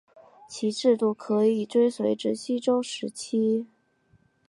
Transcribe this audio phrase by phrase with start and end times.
[0.49, 3.67] 其制度可以追溯至西周时期。